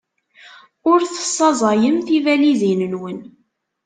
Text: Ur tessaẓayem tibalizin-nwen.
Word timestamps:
Ur 0.91 0.99
tessaẓayem 1.13 1.97
tibalizin-nwen. 2.07 3.19